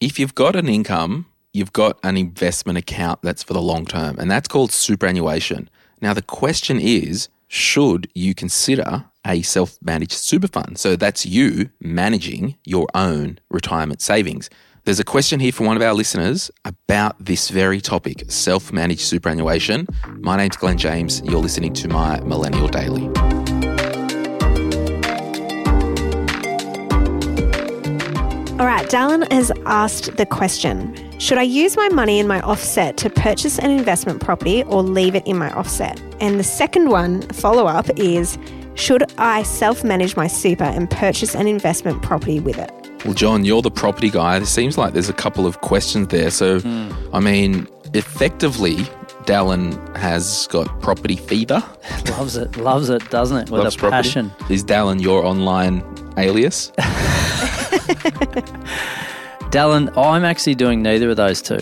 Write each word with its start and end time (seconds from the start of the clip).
if 0.00 0.18
you've 0.18 0.34
got 0.34 0.56
an 0.56 0.68
income, 0.68 1.26
you've 1.52 1.72
got 1.72 1.98
an 2.02 2.16
investment 2.16 2.78
account 2.78 3.20
that's 3.22 3.42
for 3.42 3.52
the 3.52 3.62
long 3.62 3.84
term, 3.84 4.18
and 4.18 4.30
that's 4.30 4.48
called 4.48 4.72
superannuation. 4.72 5.68
Now, 6.00 6.14
the 6.14 6.22
question 6.22 6.78
is 6.80 7.28
should 7.48 8.08
you 8.14 8.34
consider 8.34 9.06
a 9.26 9.42
self 9.42 9.78
managed 9.82 10.12
super 10.12 10.48
fund? 10.48 10.78
So 10.78 10.96
that's 10.96 11.26
you 11.26 11.70
managing 11.80 12.56
your 12.64 12.86
own 12.94 13.38
retirement 13.50 14.00
savings. 14.00 14.50
There's 14.84 15.00
a 15.00 15.04
question 15.04 15.40
here 15.40 15.52
from 15.52 15.66
one 15.66 15.76
of 15.76 15.82
our 15.82 15.94
listeners 15.94 16.50
about 16.64 17.22
this 17.22 17.50
very 17.50 17.80
topic 17.80 18.30
self 18.30 18.72
managed 18.72 19.02
superannuation. 19.02 19.88
My 20.20 20.36
name's 20.36 20.56
Glen 20.56 20.78
James. 20.78 21.22
You're 21.24 21.40
listening 21.40 21.72
to 21.74 21.88
my 21.88 22.20
Millennial 22.20 22.68
Daily. 22.68 23.10
All 28.58 28.66
right, 28.66 28.90
Dalon 28.90 29.22
has 29.30 29.52
asked 29.66 30.16
the 30.16 30.26
question 30.26 30.92
Should 31.20 31.38
I 31.38 31.42
use 31.42 31.76
my 31.76 31.88
money 31.90 32.18
in 32.18 32.26
my 32.26 32.40
offset 32.40 32.96
to 32.96 33.08
purchase 33.08 33.56
an 33.60 33.70
investment 33.70 34.20
property 34.20 34.64
or 34.64 34.82
leave 34.82 35.14
it 35.14 35.24
in 35.28 35.38
my 35.38 35.48
offset? 35.52 36.00
And 36.18 36.40
the 36.40 36.44
second 36.44 36.90
one, 36.90 37.22
follow 37.28 37.66
up, 37.66 37.88
is 37.96 38.36
Should 38.74 39.04
I 39.16 39.44
self 39.44 39.84
manage 39.84 40.16
my 40.16 40.26
super 40.26 40.64
and 40.64 40.90
purchase 40.90 41.36
an 41.36 41.46
investment 41.46 42.02
property 42.02 42.40
with 42.40 42.58
it? 42.58 42.72
Well, 43.04 43.14
John, 43.14 43.44
you're 43.44 43.62
the 43.62 43.70
property 43.70 44.10
guy. 44.10 44.38
It 44.38 44.46
seems 44.46 44.76
like 44.76 44.92
there's 44.92 45.08
a 45.08 45.12
couple 45.14 45.46
of 45.46 45.60
questions 45.60 46.08
there. 46.08 46.32
So, 46.32 46.58
hmm. 46.58 46.90
I 47.12 47.20
mean, 47.20 47.68
effectively, 47.94 48.78
Dalon 49.24 49.70
has 49.94 50.48
got 50.48 50.66
property 50.82 51.14
fever. 51.14 51.62
Loves 52.08 52.36
it, 52.36 52.56
loves 52.56 52.88
it, 52.88 53.08
doesn't 53.08 53.36
it? 53.36 53.50
With 53.50 53.62
Loves 53.62 53.76
a 53.76 53.78
property. 53.78 54.02
passion. 54.08 54.32
Is 54.50 54.64
Dalon 54.64 54.98
your 54.98 55.24
online 55.24 55.84
alias? 56.16 56.72
Dalon, 59.50 59.90
I'm 59.96 60.24
actually 60.24 60.54
doing 60.54 60.82
neither 60.82 61.10
of 61.10 61.16
those 61.16 61.40
two. 61.40 61.60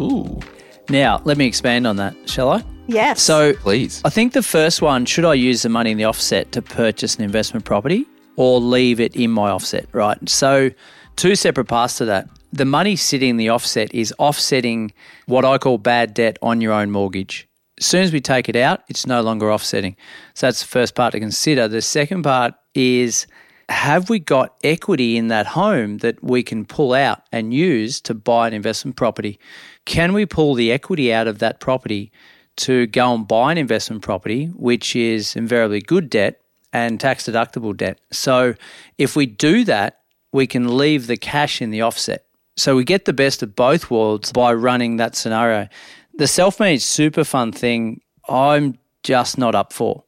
Ooh, 0.00 0.40
Now, 0.88 1.20
let 1.24 1.36
me 1.36 1.46
expand 1.46 1.86
on 1.86 1.96
that, 1.96 2.14
shall 2.28 2.50
I? 2.50 2.64
Yes. 2.86 3.20
So, 3.20 3.52
please. 3.54 4.00
I 4.04 4.10
think 4.10 4.32
the 4.32 4.42
first 4.42 4.80
one 4.80 5.04
should 5.06 5.24
I 5.24 5.34
use 5.34 5.62
the 5.62 5.68
money 5.68 5.90
in 5.90 5.98
the 5.98 6.04
offset 6.04 6.52
to 6.52 6.62
purchase 6.62 7.16
an 7.16 7.24
investment 7.24 7.64
property 7.64 8.06
or 8.36 8.60
leave 8.60 9.00
it 9.00 9.16
in 9.16 9.30
my 9.30 9.50
offset, 9.50 9.86
right? 9.92 10.16
So, 10.28 10.70
two 11.16 11.34
separate 11.34 11.66
parts 11.66 11.98
to 11.98 12.04
that. 12.06 12.28
The 12.52 12.64
money 12.64 12.94
sitting 12.96 13.30
in 13.30 13.36
the 13.36 13.48
offset 13.48 13.92
is 13.92 14.14
offsetting 14.18 14.92
what 15.26 15.44
I 15.44 15.58
call 15.58 15.78
bad 15.78 16.14
debt 16.14 16.38
on 16.42 16.60
your 16.60 16.72
own 16.72 16.90
mortgage. 16.90 17.48
As 17.78 17.86
soon 17.86 18.02
as 18.02 18.12
we 18.12 18.20
take 18.20 18.48
it 18.48 18.56
out, 18.56 18.82
it's 18.88 19.06
no 19.06 19.20
longer 19.20 19.52
offsetting. 19.52 19.96
So, 20.34 20.46
that's 20.46 20.60
the 20.60 20.68
first 20.68 20.94
part 20.94 21.12
to 21.12 21.20
consider. 21.20 21.66
The 21.68 21.82
second 21.82 22.22
part 22.22 22.54
is 22.74 23.26
have 23.68 24.08
we 24.08 24.18
got 24.18 24.54
equity 24.62 25.16
in 25.16 25.28
that 25.28 25.46
home 25.46 25.98
that 25.98 26.22
we 26.22 26.42
can 26.42 26.64
pull 26.64 26.94
out 26.94 27.22
and 27.32 27.52
use 27.52 28.00
to 28.02 28.14
buy 28.14 28.46
an 28.46 28.54
investment 28.54 28.96
property? 28.96 29.38
Can 29.84 30.12
we 30.12 30.24
pull 30.24 30.54
the 30.54 30.70
equity 30.70 31.12
out 31.12 31.26
of 31.26 31.40
that 31.40 31.58
property 31.58 32.12
to 32.58 32.86
go 32.86 33.14
and 33.14 33.26
buy 33.26 33.52
an 33.52 33.58
investment 33.58 34.02
property, 34.02 34.46
which 34.46 34.94
is 34.94 35.34
invariably 35.34 35.80
good 35.80 36.08
debt 36.08 36.40
and 36.72 37.00
tax 37.00 37.24
deductible 37.24 37.76
debt? 37.76 38.00
So 38.12 38.54
if 38.98 39.16
we 39.16 39.26
do 39.26 39.64
that, 39.64 40.00
we 40.32 40.46
can 40.46 40.76
leave 40.76 41.06
the 41.06 41.16
cash 41.16 41.60
in 41.60 41.70
the 41.70 41.82
offset. 41.82 42.24
So 42.56 42.76
we 42.76 42.84
get 42.84 43.04
the 43.04 43.12
best 43.12 43.42
of 43.42 43.56
both 43.56 43.90
worlds 43.90 44.32
by 44.32 44.52
running 44.54 44.96
that 44.96 45.16
scenario. 45.16 45.68
The 46.14 46.26
self 46.26 46.60
managed 46.60 46.84
super 46.84 47.24
fund 47.24 47.54
thing, 47.54 48.00
I'm 48.28 48.78
just 49.02 49.38
not 49.38 49.54
up 49.54 49.72
for. 49.72 50.05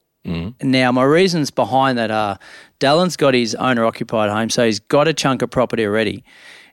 Now, 0.61 0.91
my 0.91 1.03
reasons 1.03 1.49
behind 1.51 1.97
that 1.97 2.11
are 2.11 2.37
Dalon's 2.79 3.15
got 3.15 3.33
his 3.33 3.55
owner 3.55 3.85
occupied 3.85 4.29
home, 4.29 4.49
so 4.49 4.65
he's 4.65 4.79
got 4.79 5.07
a 5.07 5.13
chunk 5.13 5.41
of 5.41 5.49
property 5.49 5.85
already. 5.85 6.23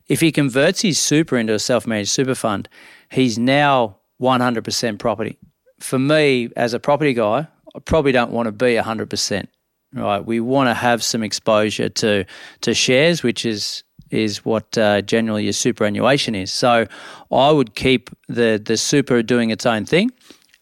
If 0.09 0.21
he 0.21 0.33
converts 0.33 0.83
his 0.83 0.99
super 0.99 1.37
into 1.37 1.55
a 1.55 1.59
self 1.59 1.87
managed 1.87 2.11
super 2.11 2.35
fund, 2.35 2.69
he's 3.11 3.39
now 3.39 3.99
100% 4.21 4.99
property. 4.99 5.39
For 5.81 5.99
me, 5.99 6.51
as 6.57 6.75
a 6.75 6.81
property 6.81 7.13
guy, 7.13 7.49
I 7.75 7.79
probably 7.81 8.13
don't 8.13 8.31
want 8.31 8.47
to 8.47 8.53
be 8.53 8.75
100%. 8.75 9.47
Right, 9.93 10.25
we 10.25 10.41
want 10.41 10.69
to 10.69 10.75
have 10.75 11.03
some 11.03 11.23
exposure 11.23 11.89
to 11.89 12.27
to 12.63 12.75
shares, 12.75 13.23
which 13.23 13.47
is 13.47 13.85
is 14.11 14.45
what 14.45 14.77
uh, 14.77 15.01
generally 15.03 15.45
your 15.45 15.53
superannuation 15.53 16.35
is. 16.35 16.53
So, 16.53 16.87
I 17.33 17.51
would 17.51 17.75
keep 17.77 18.11
the 18.29 18.61
the 18.63 18.77
super 18.77 19.23
doing 19.23 19.51
its 19.51 19.65
own 19.65 19.87
thing, 19.87 20.11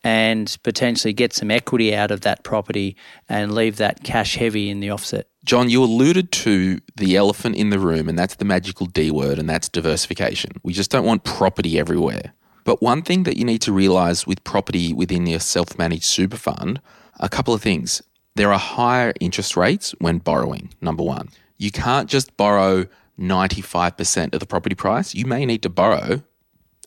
and 0.05 0.57
potentially 0.63 1.15
get 1.15 1.33
some 1.33 1.51
equity 1.51 1.95
out 1.95 2.11
of 2.11 2.21
that 2.21 2.45
property 2.45 2.95
and 3.29 3.55
leave 3.55 3.79
that 3.79 4.05
cash 4.05 4.37
heavy 4.37 4.69
in 4.69 4.81
the 4.81 4.91
offset. 4.91 5.27
John, 5.45 5.71
you 5.71 5.83
alluded 5.83 6.31
to 6.33 6.79
the 6.97 7.17
elephant 7.17 7.57
in 7.57 7.71
the 7.71 7.79
room, 7.79 8.09
and 8.09 8.19
that's 8.19 8.37
the 8.37 8.45
magical 8.45 8.87
D 8.87 9.11
word, 9.11 9.39
and 9.39 9.49
that's 9.49 9.69
diversification. 9.69 10.53
We 10.63 10.75
just 10.75 10.91
don't 10.91 11.07
want 11.07 11.25
property 11.25 11.79
everywhere. 11.79 12.35
But 12.65 12.83
one 12.83 13.03
thing 13.03 13.25
that 13.25 13.37
you 13.37 13.45
need 13.45 13.63
to 13.63 13.73
realize 13.73 14.27
with 14.27 14.45
property 14.45 14.93
within 14.93 15.27
your 15.27 15.41
self 15.41 15.79
managed 15.79 16.05
super 16.05 16.37
fund, 16.37 16.81
a 17.19 17.29
couple 17.29 17.55
of 17.55 17.63
things. 17.63 18.03
There 18.37 18.53
are 18.53 18.59
higher 18.59 19.13
interest 19.21 19.57
rates 19.57 19.95
when 20.01 20.19
borrowing, 20.19 20.71
number 20.81 21.03
one. 21.03 21.29
You 21.57 21.71
can't 21.71 22.11
just 22.11 22.37
borrow 22.37 22.87
95% 23.19 24.35
of 24.35 24.41
the 24.41 24.47
property 24.47 24.75
price. 24.75 25.15
You 25.15 25.25
may 25.27 25.47
need 25.47 25.63
to 25.63 25.69
borrow 25.69 26.23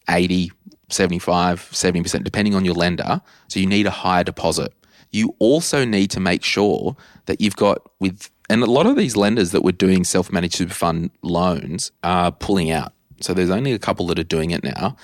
80, 0.10 0.52
75, 0.90 1.70
70%, 1.72 2.24
depending 2.24 2.56
on 2.56 2.66
your 2.66 2.74
lender. 2.74 3.22
So 3.48 3.60
you 3.60 3.66
need 3.66 3.86
a 3.86 3.92
higher 3.92 4.24
deposit. 4.24 4.74
You 5.12 5.36
also 5.40 5.86
need 5.86 6.12
to 6.12 6.20
make 6.20 6.44
sure 6.44 6.96
that 7.26 7.40
you've 7.42 7.56
got 7.56 7.80
with, 8.00 8.30
and 8.50 8.62
a 8.64 8.66
lot 8.66 8.86
of 8.86 8.96
these 8.96 9.16
lenders 9.16 9.52
that 9.52 9.64
were 9.64 9.72
doing 9.72 10.04
self 10.04 10.32
managed 10.32 10.56
super 10.56 10.74
fund 10.74 11.12
loans 11.22 11.92
are 12.04 12.32
pulling 12.32 12.72
out. 12.72 12.94
So 13.22 13.34
there's 13.34 13.50
only 13.50 13.72
a 13.74 13.80
couple 13.80 14.08
that 14.08 14.20
are 14.20 14.24
doing 14.24 14.52
it 14.52 14.64
now. 14.64 14.96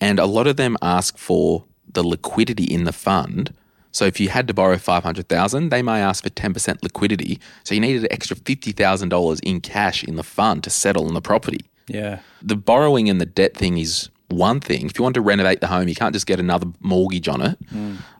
And 0.00 0.18
a 0.18 0.26
lot 0.26 0.46
of 0.46 0.56
them 0.56 0.76
ask 0.82 1.18
for 1.18 1.64
the 1.92 2.02
liquidity 2.06 2.64
in 2.64 2.84
the 2.84 2.92
fund. 2.92 3.52
So 3.92 4.04
if 4.04 4.20
you 4.20 4.28
had 4.28 4.46
to 4.48 4.54
borrow 4.54 4.76
500,000, 4.76 5.70
they 5.70 5.80
may 5.82 6.00
ask 6.02 6.22
for 6.22 6.28
10% 6.30 6.82
liquidity. 6.82 7.40
So 7.64 7.74
you 7.74 7.80
needed 7.80 8.02
an 8.02 8.08
extra 8.12 8.36
$50,000 8.36 9.40
in 9.42 9.60
cash 9.62 10.04
in 10.04 10.16
the 10.16 10.22
fund 10.22 10.62
to 10.64 10.70
settle 10.70 11.06
on 11.06 11.14
the 11.14 11.22
property 11.22 11.60
Yeah. 11.88 12.18
the 12.42 12.56
borrowing 12.56 13.08
and 13.08 13.20
the 13.20 13.26
debt 13.26 13.56
thing 13.56 13.78
is 13.78 14.10
one 14.36 14.60
thing. 14.60 14.86
If 14.86 14.98
you 14.98 15.02
want 15.02 15.14
to 15.14 15.20
renovate 15.20 15.60
the 15.60 15.66
home, 15.66 15.88
you 15.88 15.94
can't 15.94 16.12
just 16.12 16.26
get 16.26 16.38
another 16.40 16.66
mortgage 16.80 17.28
on 17.28 17.42
it. 17.42 17.58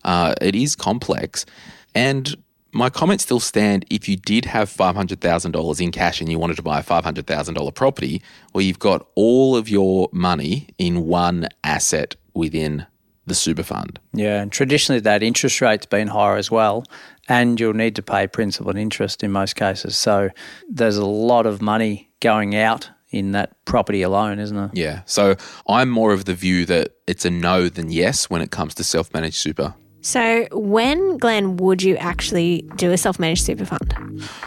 Uh, 0.04 0.34
it 0.40 0.54
is 0.54 0.74
complex. 0.76 1.46
And 1.94 2.36
my 2.72 2.90
comments 2.90 3.24
still 3.24 3.40
stand 3.40 3.86
if 3.90 4.08
you 4.08 4.16
did 4.16 4.44
have 4.44 4.68
$500,000 4.68 5.80
in 5.80 5.92
cash 5.92 6.20
and 6.20 6.30
you 6.30 6.38
wanted 6.38 6.56
to 6.56 6.62
buy 6.62 6.80
a 6.80 6.82
$500,000 6.82 7.74
property, 7.74 8.22
well, 8.52 8.62
you've 8.62 8.78
got 8.78 9.06
all 9.14 9.56
of 9.56 9.68
your 9.68 10.08
money 10.12 10.68
in 10.78 11.06
one 11.06 11.48
asset 11.64 12.16
within 12.34 12.86
the 13.26 13.34
super 13.34 13.62
fund. 13.62 13.98
Yeah, 14.12 14.42
and 14.42 14.52
traditionally 14.52 15.00
that 15.00 15.22
interest 15.22 15.60
rate's 15.60 15.86
been 15.86 16.08
higher 16.08 16.36
as 16.36 16.50
well, 16.50 16.84
and 17.28 17.58
you'll 17.58 17.74
need 17.74 17.96
to 17.96 18.02
pay 18.02 18.26
principal 18.26 18.70
and 18.70 18.78
interest 18.78 19.24
in 19.24 19.32
most 19.32 19.56
cases. 19.56 19.96
So 19.96 20.30
there's 20.68 20.96
a 20.96 21.06
lot 21.06 21.46
of 21.46 21.60
money 21.60 22.10
going 22.20 22.54
out 22.54 22.90
in 23.18 23.32
that 23.32 23.56
property 23.64 24.02
alone, 24.02 24.38
isn't 24.38 24.56
it? 24.56 24.70
Yeah. 24.74 25.02
So 25.06 25.36
I'm 25.68 25.88
more 25.88 26.12
of 26.12 26.24
the 26.24 26.34
view 26.34 26.64
that 26.66 26.92
it's 27.06 27.24
a 27.24 27.30
no 27.30 27.68
than 27.68 27.90
yes 27.90 28.28
when 28.30 28.42
it 28.42 28.50
comes 28.50 28.74
to 28.76 28.84
self 28.84 29.12
managed 29.14 29.36
super. 29.36 29.74
so, 30.02 30.46
when, 30.52 31.18
Glen, 31.18 31.56
would 31.56 31.82
you 31.82 31.96
actually 31.96 32.68
do 32.76 32.92
a 32.92 32.96
self 32.96 33.18
managed 33.18 33.44
super 33.44 33.64
fund? 33.64 33.94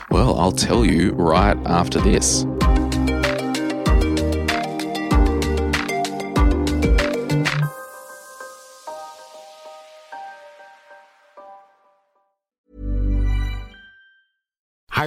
Well, 0.10 0.40
I'll 0.40 0.52
tell 0.52 0.86
you 0.86 1.12
right 1.12 1.58
after 1.66 2.00
this. 2.00 2.46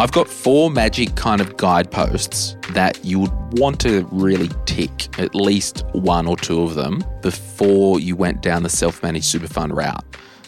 I've 0.00 0.12
got 0.12 0.28
four 0.28 0.70
magic 0.70 1.16
kind 1.16 1.40
of 1.40 1.56
guideposts 1.56 2.56
that 2.70 3.04
you 3.04 3.18
would 3.18 3.58
want 3.58 3.80
to 3.80 4.06
really 4.12 4.48
tick, 4.64 5.18
at 5.18 5.34
least 5.34 5.82
one 5.90 6.28
or 6.28 6.36
two 6.36 6.62
of 6.62 6.76
them, 6.76 7.02
before 7.20 7.98
you 7.98 8.14
went 8.14 8.40
down 8.40 8.62
the 8.62 8.68
self 8.68 9.02
managed 9.02 9.24
super 9.24 9.48
fund 9.48 9.76
route. 9.76 10.04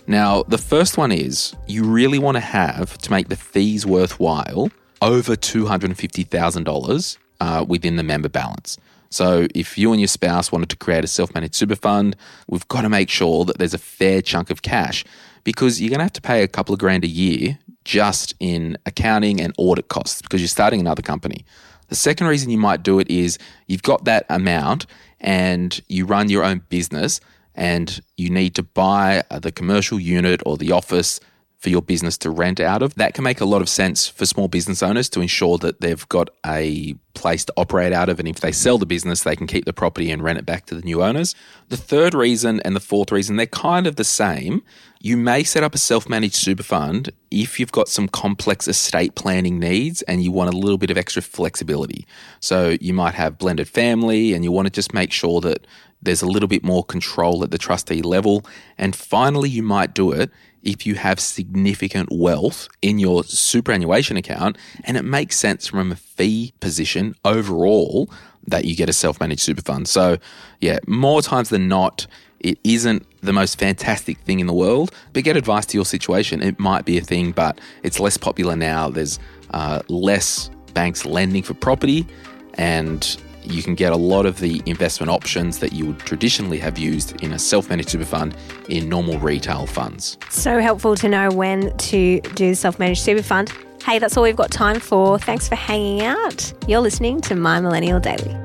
Now, 0.07 0.45
the 0.45 0.57
first 0.57 0.97
one 0.97 1.11
is 1.11 1.57
you 1.67 1.83
really 1.83 2.21
want 2.21 2.37
to 2.37 2.41
have, 2.41 2.97
to 2.99 3.11
make 3.11 3.29
the 3.29 3.35
fees 3.35 3.85
worthwhile, 3.85 4.71
over 5.03 5.35
$250,000 5.35 7.19
uh, 7.41 7.65
within 7.67 7.97
the 7.97 8.05
member 8.05 8.29
balance. 8.29 8.79
So 9.09 9.49
if 9.53 9.77
you 9.77 9.91
and 9.91 10.01
your 10.01 10.07
spouse 10.07 10.53
wanted 10.53 10.69
to 10.69 10.77
create 10.77 11.03
a 11.03 11.09
self 11.09 11.35
managed 11.35 11.57
super 11.57 11.75
fund, 11.75 12.15
we've 12.47 12.69
got 12.69 12.83
to 12.83 12.89
make 12.89 13.09
sure 13.09 13.45
that 13.47 13.59
there's 13.59 13.75
a 13.75 13.79
fair 13.79 14.23
chunk 14.23 14.51
of 14.51 14.63
cash 14.63 15.05
because 15.43 15.81
you're 15.81 15.91
going 15.91 15.99
to 15.99 16.05
have 16.05 16.13
to 16.13 16.23
pay 16.23 16.45
a 16.45 16.49
couple 16.49 16.73
of 16.73 16.79
grand 16.79 17.03
a 17.03 17.09
year 17.09 17.59
just 17.85 18.35
in 18.41 18.77
accounting 18.87 19.41
and 19.41 19.55
audit 19.59 19.89
costs 19.89 20.23
because 20.23 20.41
you're 20.41 20.49
starting 20.49 20.81
another 20.81 21.03
company. 21.03 21.45
The 21.89 21.97
second 21.97 22.29
reason 22.29 22.51
you 22.51 22.59
might 22.59 22.83
do 22.83 22.99
it 22.99 23.11
is 23.11 23.39
you've 23.67 23.83
got 23.83 24.05
that 24.05 24.25
amount 24.29 24.87
and 25.21 25.81
you 25.89 26.07
run 26.07 26.29
your 26.29 26.45
own 26.45 26.63
business 26.69 27.21
and 27.55 28.01
you 28.17 28.31
need 28.31 28.55
to 28.55 28.63
buy 28.63 29.25
the 29.41 29.51
commercial 29.51 29.99
unit 29.99 30.41
or 30.47 30.57
the 30.57 30.73
office 30.73 31.21
for 31.61 31.69
your 31.69 31.83
business 31.83 32.17
to 32.17 32.31
rent 32.31 32.59
out 32.59 32.83
of. 32.83 32.95
That 32.95 33.13
can 33.13 33.23
make 33.23 33.41
a 33.41 33.45
lot 33.45 33.61
of 33.61 33.69
sense 33.69 34.09
for 34.09 34.25
small 34.25 34.49
business 34.49 34.83
owners 34.83 35.11
to 35.11 35.21
ensure 35.21 35.59
that 35.59 35.83
they've 35.83 36.09
got 36.09 36.31
a 36.45 36.95
place 37.13 37.45
to 37.45 37.53
operate 37.59 37.93
out 37.93 38.09
of. 38.09 38.19
And 38.19 38.27
if 38.27 38.41
they 38.41 38.51
sell 38.51 38.79
the 38.79 38.87
business, 38.87 39.25
they 39.25 39.37
can 39.37 39.47
keep 39.47 39.67
the 39.67 39.75
property 39.75 40.11
and 40.11 40.23
rent 40.23 40.39
it 40.39 40.47
back 40.47 40.65
to 40.67 40.75
the 40.75 40.81
new 40.81 41.03
owners. 41.03 41.35
The 41.69 41.77
third 41.77 42.15
reason 42.15 42.61
and 42.61 42.75
the 42.75 42.81
fourth 42.81 43.13
reason, 43.13 43.37
they're 43.37 43.47
kind 43.47 43.87
of 43.87 43.97
the 43.97 44.05
same. 44.05 44.63
You 45.01 45.19
may 45.19 45.45
set 45.45 45.63
up 45.63 45.75
a 45.75 45.79
self 45.79 46.09
managed 46.09 46.37
super 46.37 46.63
fund 46.63 47.11
if 47.31 47.61
you've 47.61 47.73
got 47.73 47.89
some 47.89 48.09
complex 48.09 48.67
estate 48.67 49.15
planning 49.15 49.59
needs 49.59 50.01
and 50.03 50.25
you 50.25 50.33
want 50.33 50.53
a 50.53 50.57
little 50.57 50.79
bit 50.79 50.91
of 50.91 50.97
extra 50.97 51.21
flexibility. 51.21 52.07
So 52.41 52.79
you 52.81 52.95
might 52.95 53.15
have 53.15 53.37
blended 53.37 53.69
family 53.69 54.33
and 54.33 54.45
you 54.45 54.51
want 54.51 54.65
to 54.67 54.73
just 54.73 54.95
make 54.95 55.13
sure 55.13 55.43
that 55.43 55.67
there's 56.03 56.23
a 56.23 56.27
little 56.27 56.49
bit 56.49 56.65
more 56.65 56.85
control 56.85 57.43
at 57.45 57.51
the 57.51 57.59
trustee 57.59 58.03
level. 58.03 58.45
And 58.79 58.95
finally, 58.97 59.51
you 59.51 59.63
might 59.63 59.95
do 59.95 60.13
it 60.13 60.31
if 60.63 60.87
you 60.87 60.95
have 60.95 61.19
significant 61.19 62.11
wealth 62.13 62.69
in 62.83 62.99
your 62.99 63.25
superannuation 63.25 64.17
account 64.17 64.59
and 64.85 64.97
it 64.97 65.03
makes 65.03 65.39
sense 65.39 65.67
from 65.67 65.93
a 65.93 65.97
fee 65.97 66.53
position 66.61 67.15
overall 67.25 68.11
that 68.47 68.65
you 68.65 68.75
get 68.75 68.89
a 68.89 68.93
self 68.93 69.21
managed 69.21 69.43
super 69.43 69.63
fund. 69.63 69.89
So, 69.89 70.19
yeah, 70.61 70.79
more 70.87 71.23
times 71.23 71.51
than 71.51 71.69
not, 71.69 72.07
it 72.41 72.59
isn't 72.65 73.07
the 73.21 73.33
most 73.33 73.59
fantastic 73.59 74.19
thing 74.21 74.41
in 74.41 74.47
the 74.47 74.55
world, 74.55 74.93
but 75.13 75.25
get 75.25 75.37
advice 75.37 75.67
to 75.67 75.77
your 75.77 75.85
situation. 75.85 76.43
It 76.43 76.59
might 76.59 76.85
be 76.87 76.97
a 76.97 77.03
thing, 77.03 77.33
but 77.33 77.61
it's 77.83 78.01
less 78.01 78.17
popular 78.17 78.57
now. 78.57 78.89
There's 78.89 79.19
uh, 79.51 79.83
less 79.89 80.51
banks 80.73 81.05
lending 81.05 81.43
for 81.43 81.55
property, 81.55 82.07
and 82.55 83.17
you 83.43 83.63
can 83.63 83.75
get 83.75 83.93
a 83.93 83.97
lot 83.97 84.27
of 84.27 84.39
the 84.39 84.63
investment 84.67 85.11
options 85.11 85.59
that 85.59 85.73
you 85.73 85.87
would 85.87 85.99
traditionally 86.01 86.59
have 86.59 86.79
used 86.79 87.23
in 87.23 87.33
a 87.33 87.39
self 87.39 87.69
managed 87.69 87.91
super 87.91 88.05
fund 88.05 88.37
in 88.69 88.89
normal 88.89 89.19
retail 89.19 89.67
funds. 89.67 90.19
So 90.31 90.61
helpful 90.61 90.97
to 90.97 91.09
know 91.09 91.31
when 91.31 91.77
to 91.77 92.21
do 92.21 92.51
the 92.51 92.55
self 92.55 92.79
managed 92.79 93.03
super 93.03 93.23
fund. 93.23 93.53
Hey, 93.85 93.99
that's 93.99 94.17
all 94.17 94.23
we've 94.23 94.37
got 94.37 94.51
time 94.51 94.79
for. 94.79 95.19
Thanks 95.19 95.49
for 95.49 95.55
hanging 95.55 96.03
out. 96.03 96.53
You're 96.69 96.81
listening 96.81 97.21
to 97.23 97.35
My 97.35 97.61
Millennial 97.61 97.99
Daily. 97.99 98.37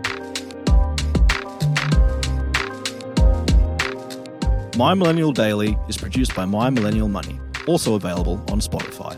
My 4.77 4.94
Millennial 4.94 5.31
Daily 5.31 5.77
is 5.88 5.98
produced 5.98 6.36
by 6.36 6.45
My 6.45 6.69
Millennial 6.69 7.07
Money, 7.07 7.39
also 7.68 7.95
available 7.95 8.44
on 8.50 8.59
Spotify. 8.59 9.18